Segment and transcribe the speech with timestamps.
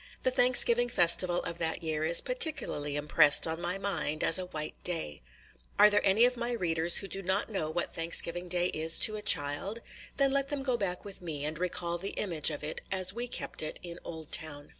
[0.23, 4.73] The Thanksgiving festival of that year is particularly impressed on my mind as a white
[4.83, 5.21] day.
[5.77, 9.15] Are there any of my readers who do not know what Thanksgiving day is to
[9.15, 9.79] a child?
[10.17, 13.27] Then let them go back with me, and recall the image of it as we
[13.27, 14.69] kept it in Oldtown.